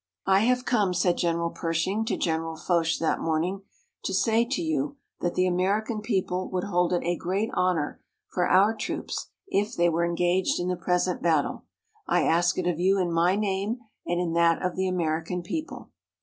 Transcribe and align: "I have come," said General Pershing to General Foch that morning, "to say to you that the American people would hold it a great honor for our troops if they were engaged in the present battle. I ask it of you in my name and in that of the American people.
"I 0.25 0.39
have 0.39 0.65
come," 0.65 0.95
said 0.95 1.15
General 1.17 1.51
Pershing 1.51 2.05
to 2.05 2.17
General 2.17 2.55
Foch 2.57 2.97
that 2.99 3.19
morning, 3.21 3.61
"to 4.01 4.15
say 4.15 4.43
to 4.45 4.59
you 4.59 4.97
that 5.19 5.35
the 5.35 5.45
American 5.45 6.01
people 6.01 6.49
would 6.49 6.63
hold 6.63 6.91
it 6.91 7.03
a 7.03 7.15
great 7.15 7.51
honor 7.53 8.01
for 8.27 8.49
our 8.49 8.73
troops 8.73 9.27
if 9.45 9.75
they 9.75 9.89
were 9.89 10.03
engaged 10.03 10.59
in 10.59 10.69
the 10.69 10.75
present 10.75 11.21
battle. 11.21 11.65
I 12.07 12.23
ask 12.23 12.57
it 12.57 12.65
of 12.65 12.79
you 12.79 12.97
in 12.97 13.11
my 13.13 13.35
name 13.35 13.77
and 14.03 14.19
in 14.19 14.33
that 14.33 14.59
of 14.63 14.75
the 14.75 14.87
American 14.87 15.43
people. 15.43 15.91